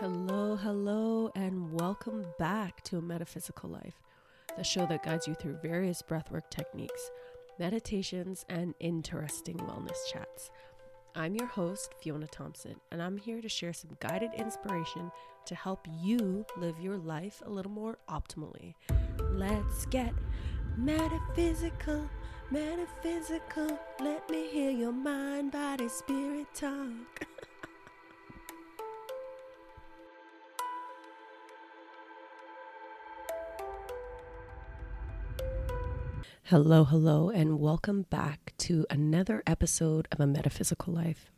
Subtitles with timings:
[0.00, 4.00] Hello, hello, and welcome back to A Metaphysical Life,
[4.56, 7.10] the show that guides you through various breathwork techniques,
[7.58, 10.50] meditations, and interesting wellness chats.
[11.14, 15.12] I'm your host, Fiona Thompson, and I'm here to share some guided inspiration
[15.44, 18.72] to help you live your life a little more optimally.
[19.32, 20.14] Let's get
[20.78, 22.08] metaphysical,
[22.50, 23.78] metaphysical.
[24.00, 27.26] Let me hear your mind, body, spirit talk.
[36.50, 41.30] Hello, hello, and welcome back to another episode of A Metaphysical Life.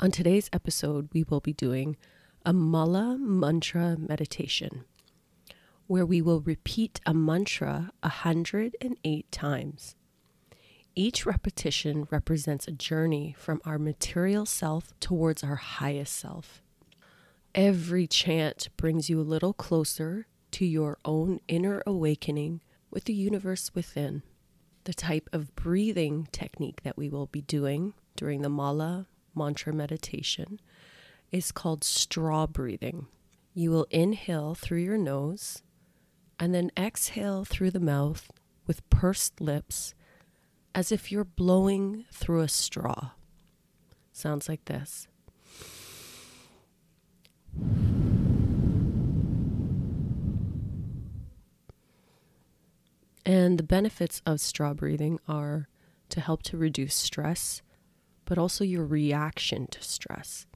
[0.00, 1.98] On today's episode, we will be doing
[2.42, 4.86] a Mala mantra meditation,
[5.86, 9.96] where we will repeat a mantra 108 times.
[10.94, 16.62] Each repetition represents a journey from our material self towards our highest self.
[17.54, 22.62] Every chant brings you a little closer to your own inner awakening
[22.96, 24.22] with the universe within.
[24.84, 30.58] The type of breathing technique that we will be doing during the Mala mantra meditation
[31.30, 33.06] is called straw breathing.
[33.52, 35.62] You will inhale through your nose
[36.40, 38.30] and then exhale through the mouth
[38.66, 39.92] with pursed lips
[40.74, 43.10] as if you're blowing through a straw.
[44.10, 45.06] Sounds like this.
[53.26, 55.68] And the benefits of straw breathing are
[56.10, 57.60] to help to reduce stress,
[58.24, 60.46] but also your reaction to stress.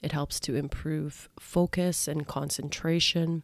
[0.00, 3.42] It helps to improve focus and concentration,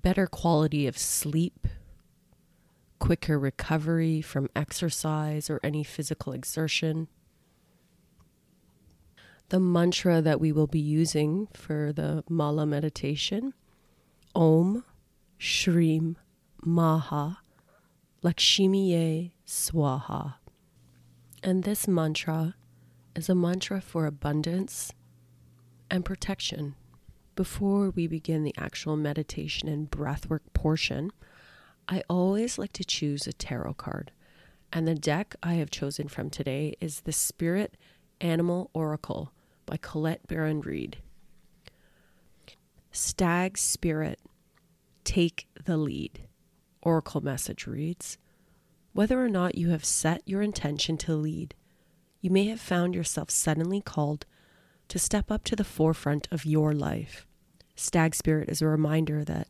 [0.00, 1.68] better quality of sleep,
[2.98, 7.08] quicker recovery from exercise or any physical exertion.
[9.50, 13.52] The mantra that we will be using for the Mala meditation
[14.34, 14.82] Om
[15.38, 16.16] Shrim
[16.64, 17.38] Maha
[18.22, 20.34] Lakshmiye Swaha.
[21.42, 22.54] And this mantra
[23.16, 24.92] is a mantra for abundance
[25.90, 26.76] and protection.
[27.34, 31.10] Before we begin the actual meditation and breathwork portion,
[31.88, 34.12] I always like to choose a tarot card.
[34.72, 37.76] And the deck I have chosen from today is the Spirit
[38.20, 39.32] Animal Oracle
[39.66, 40.98] by Colette Baron Reid.
[42.92, 44.20] Stag Spirit,
[45.02, 46.28] take the lead.
[46.82, 48.18] Oracle message reads
[48.92, 51.54] Whether or not you have set your intention to lead,
[52.20, 54.26] you may have found yourself suddenly called
[54.88, 57.26] to step up to the forefront of your life.
[57.74, 59.48] Stag Spirit is a reminder that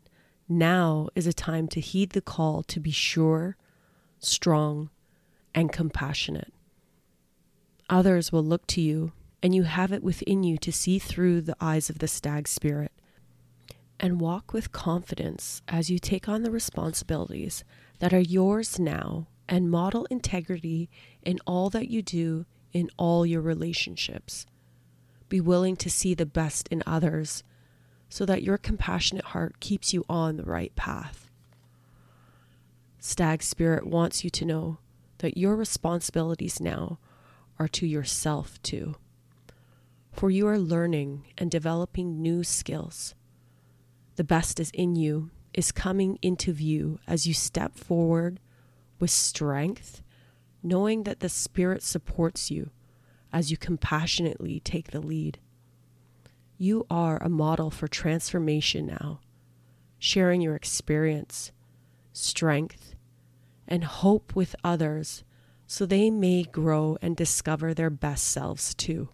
[0.49, 3.57] now is a time to heed the call to be sure,
[4.19, 4.91] strong,
[5.55, 6.53] and compassionate.
[7.91, 11.57] Others will look to you, and you have it within you to see through the
[11.61, 12.93] eyes of the stag spirit
[14.03, 17.63] and walk with confidence as you take on the responsibilities
[18.01, 20.91] that are yours now and model integrity
[21.23, 24.45] in all that you do in all your relationships.
[25.29, 27.45] Be willing to see the best in others
[28.09, 31.31] so that your compassionate heart keeps you on the right path.
[32.99, 34.79] Stag Spirit wants you to know
[35.19, 36.99] that your responsibilities now
[37.59, 38.97] are to yourself too.
[40.13, 43.15] For you are learning and developing new skills
[44.17, 48.41] the best is in you is coming into view as you step forward
[48.99, 50.03] with strength,
[50.63, 52.71] knowing that the Spirit supports you
[53.33, 55.39] as you compassionately take the lead.
[56.59, 59.21] You are a model for transformation now,
[59.99, 61.51] sharing your experience,
[62.13, 62.95] strength,
[63.67, 65.25] and hope with others
[65.67, 69.09] so they may grow and discover their best selves too.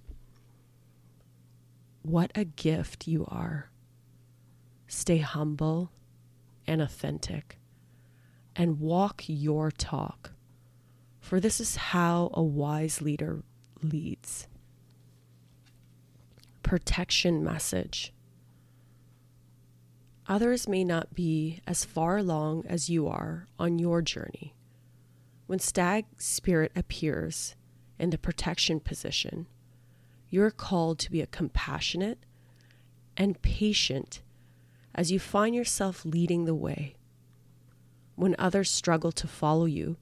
[2.02, 3.70] What a gift you are.
[4.88, 5.92] Stay humble
[6.66, 7.58] and authentic
[8.56, 10.32] and walk your talk.
[11.20, 13.42] For this is how a wise leader
[13.82, 14.48] leads.
[16.62, 18.14] Protection message.
[20.26, 24.54] Others may not be as far along as you are on your journey.
[25.46, 27.56] When stag spirit appears
[27.98, 29.46] in the protection position,
[30.30, 32.18] you're called to be a compassionate
[33.16, 34.22] and patient
[34.98, 36.96] as you find yourself leading the way.
[38.16, 39.96] When others struggle to follow you,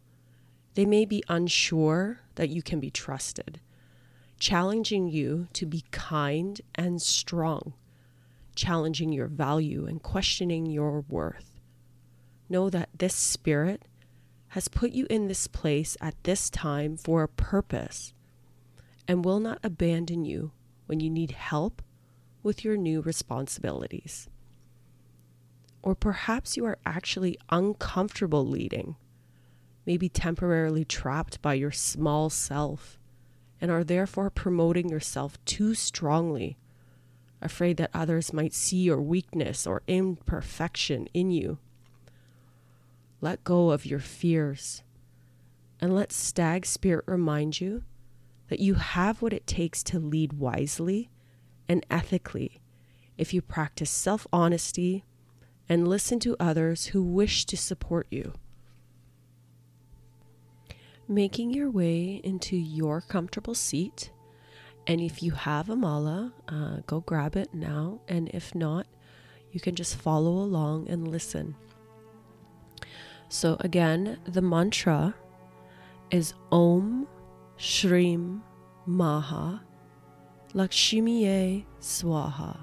[0.72, 3.60] they may be unsure that you can be trusted,
[4.40, 7.74] challenging you to be kind and strong,
[8.54, 11.60] challenging your value and questioning your worth.
[12.48, 13.82] Know that this spirit
[14.48, 18.14] has put you in this place at this time for a purpose
[19.06, 20.52] and will not abandon you
[20.86, 21.82] when you need help
[22.42, 24.30] with your new responsibilities.
[25.86, 28.96] Or perhaps you are actually uncomfortable leading,
[29.86, 32.98] maybe temporarily trapped by your small self,
[33.60, 36.58] and are therefore promoting yourself too strongly,
[37.40, 41.58] afraid that others might see your weakness or imperfection in you.
[43.20, 44.82] Let go of your fears
[45.80, 47.84] and let Stag Spirit remind you
[48.48, 51.10] that you have what it takes to lead wisely
[51.68, 52.60] and ethically
[53.16, 55.04] if you practice self honesty
[55.68, 58.32] and listen to others who wish to support you.
[61.08, 64.10] Making your way into your comfortable seat,
[64.86, 68.86] and if you have a mala, uh, go grab it now, and if not,
[69.50, 71.54] you can just follow along and listen.
[73.28, 75.14] So, again, the mantra
[76.10, 77.08] is Om
[77.58, 78.40] Shrim
[78.86, 79.62] Maha
[80.54, 82.58] Lakshmiye Swaha.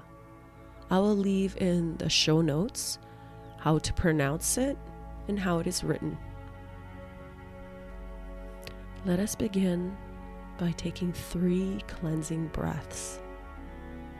[0.94, 3.00] I will leave in the show notes
[3.58, 4.78] how to pronounce it
[5.26, 6.16] and how it is written.
[9.04, 9.96] Let us begin
[10.56, 13.18] by taking three cleansing breaths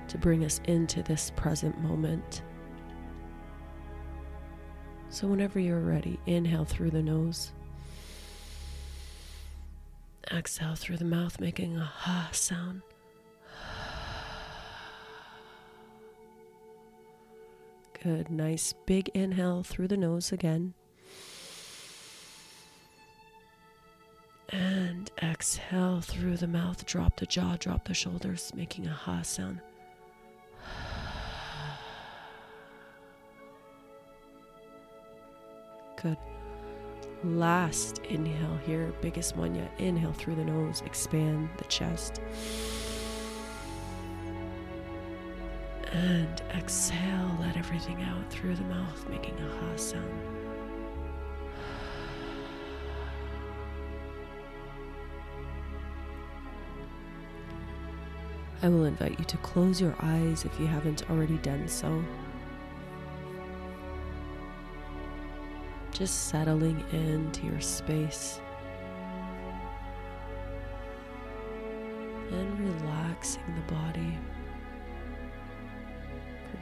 [0.09, 2.43] to bring us into this present moment.
[5.11, 7.53] So, whenever you're ready, inhale through the nose.
[10.33, 12.83] Exhale through the mouth, making a ha sound.
[18.05, 18.29] Good.
[18.31, 20.75] Nice big inhale through the nose again.
[24.51, 26.85] And exhale through the mouth.
[26.85, 29.63] Drop the jaw, drop the shoulders, making a ha sound.
[36.03, 36.19] Good.
[37.25, 39.73] Last inhale here, biggest one yet.
[39.79, 42.21] Inhale through the nose, expand the chest.
[45.95, 50.05] And exhale, let everything out through the mouth, making a ha sound.
[58.61, 62.03] I will invite you to close your eyes if you haven't already done so.
[65.93, 68.41] Just settling into your space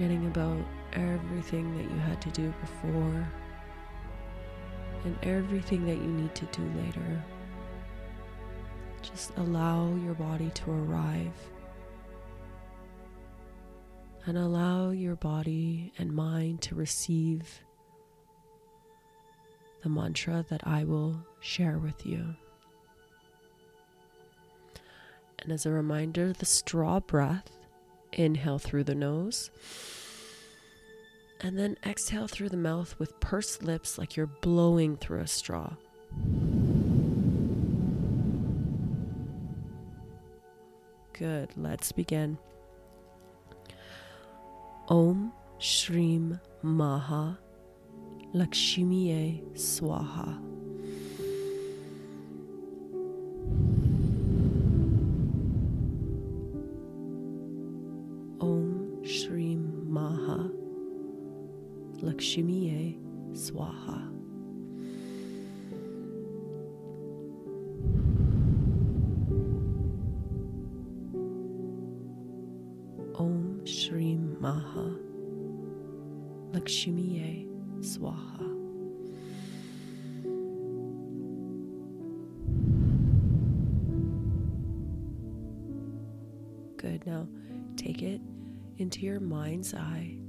[0.03, 0.59] forgetting about
[0.95, 3.29] everything that you had to do before
[5.05, 7.23] and everything that you need to do later.
[9.03, 11.37] Just allow your body to arrive
[14.27, 17.61] and allow your body and mind to receive
[19.85, 22.35] the mantra that I will share with you.
[25.39, 27.62] And as a reminder, the straw breath
[28.13, 29.51] inhale through the nose
[31.43, 35.75] and then exhale through the mouth with pursed lips like you're blowing through a straw.
[41.13, 42.39] Good, let's begin.
[44.89, 47.39] Om Shrim Maha
[48.35, 50.52] Lakshmiye Swaha.
[62.23, 62.97] Lakshmiye
[63.35, 63.99] Swaha.
[73.19, 74.95] Om Shrim Maha
[76.53, 77.49] Lakshmiye
[77.81, 78.39] Swaha.
[86.77, 87.05] Good.
[87.05, 87.27] Now
[87.77, 88.21] take it
[88.79, 90.22] into your mind's eye.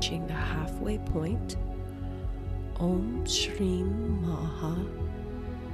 [0.00, 1.56] Reaching the halfway point.
[2.76, 4.74] Om Shrim Maha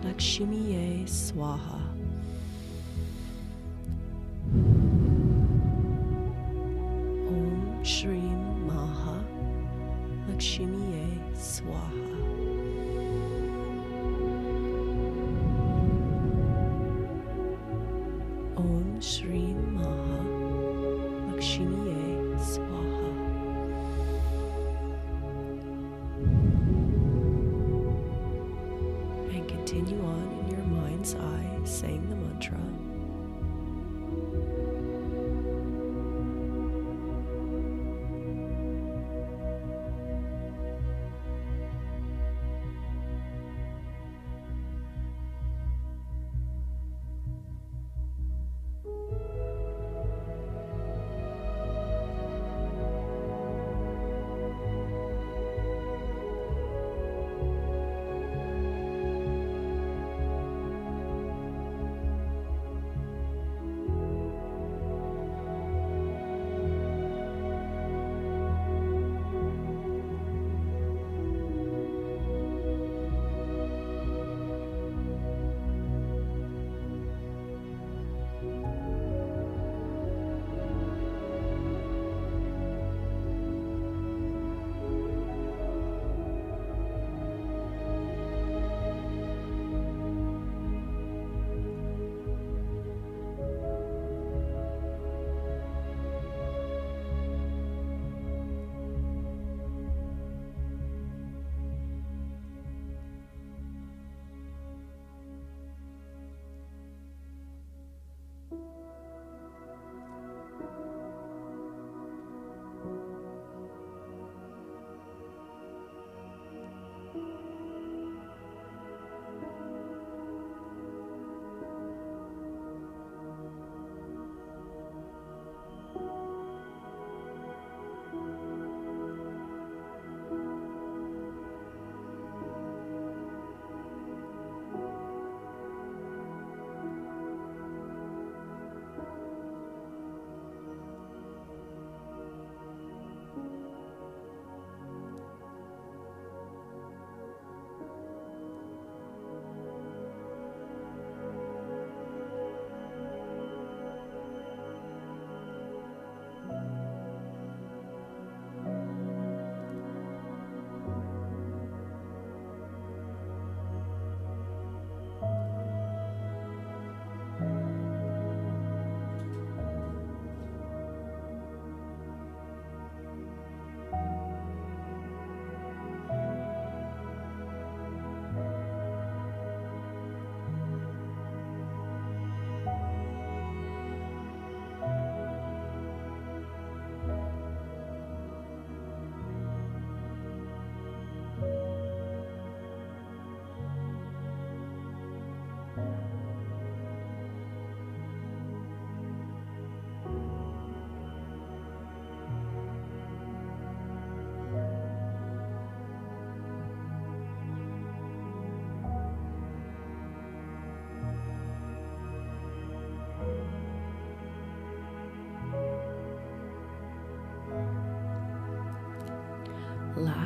[0.02, 1.85] Lakshmiye Swaha.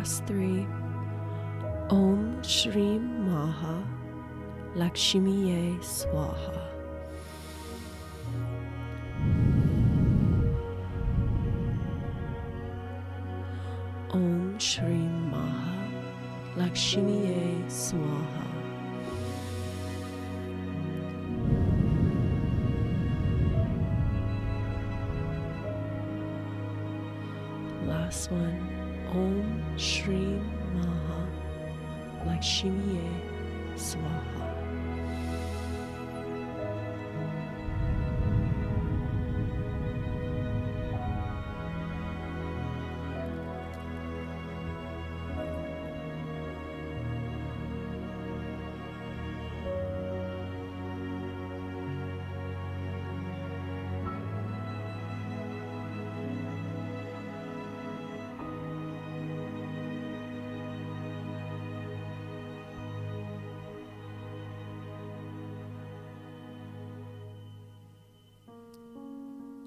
[0.00, 0.66] Last three.
[1.90, 3.85] Om Shri Maha
[4.75, 6.59] Lakshmiye Swaha.
[14.14, 15.92] Om Shri Maha
[16.57, 18.47] Lakshmiye Swaha.
[27.87, 28.80] Last one.
[29.12, 30.38] Om Shri
[30.75, 31.26] Maha
[32.26, 33.11] Lakshmiye
[33.76, 34.50] Swaha.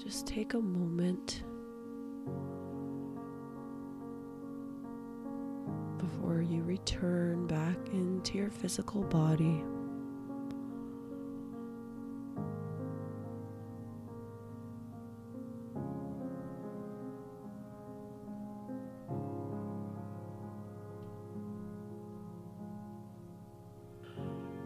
[0.04, 1.44] Just take a moment
[5.98, 9.64] before you return back into your physical body.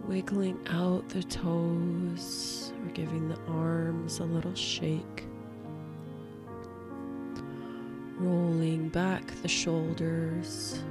[0.08, 5.27] wiggling out the toes or giving the arms a little shake.
[8.98, 10.82] Back the shoulders.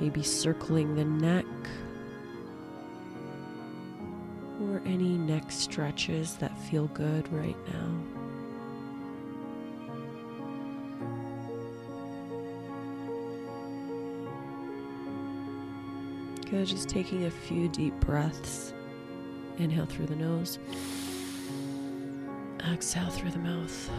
[0.00, 1.44] Maybe circling the neck
[4.62, 8.02] or any neck stretches that feel good right now.
[16.50, 18.72] Good, just taking a few deep breaths.
[19.58, 20.58] Inhale through the nose,
[22.72, 23.90] exhale through the mouth.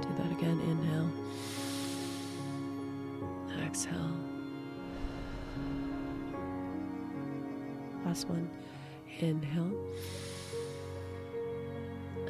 [0.00, 0.60] Do that again.
[0.60, 1.10] Inhale,
[3.66, 4.16] exhale.
[8.04, 8.48] Last one.
[9.18, 9.72] Inhale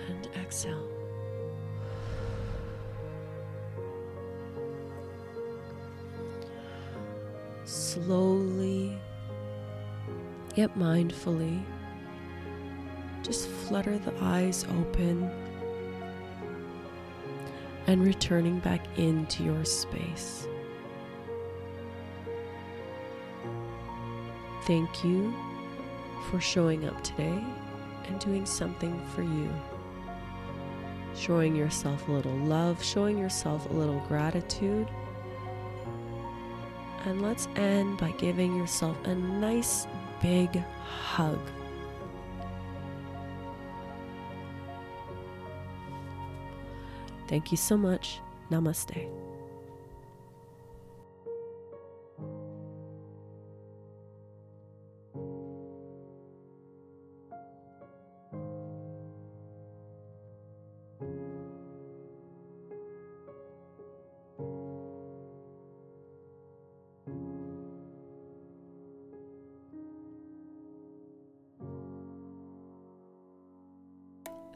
[0.08, 0.96] and exhale.
[7.66, 8.96] slowly
[10.54, 11.60] yet mindfully,
[13.26, 15.28] just flutter the eyes open
[17.88, 20.46] and returning back into your space.
[24.62, 25.34] Thank you
[26.30, 27.44] for showing up today
[28.06, 29.52] and doing something for you.
[31.16, 34.88] Showing yourself a little love, showing yourself a little gratitude
[37.06, 39.86] and let's end by giving yourself a nice
[40.20, 41.38] big hug.
[47.26, 48.20] Thank you so much.
[48.50, 49.25] Namaste.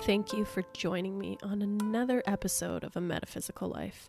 [0.05, 4.09] Thank you for joining me on another episode of A Metaphysical Life.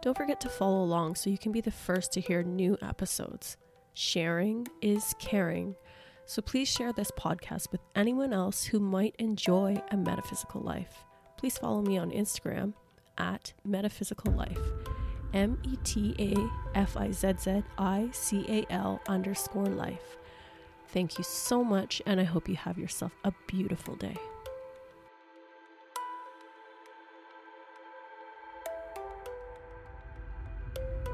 [0.00, 3.58] Don't forget to follow along so you can be the first to hear new episodes.
[3.92, 5.76] Sharing is caring.
[6.24, 11.04] So please share this podcast with anyone else who might enjoy a metaphysical life.
[11.36, 12.72] Please follow me on Instagram
[13.18, 14.58] at metaphysical life.
[15.34, 20.16] M E T A F I Z Z I C A L underscore life.
[20.88, 24.16] Thank you so much, and I hope you have yourself a beautiful day.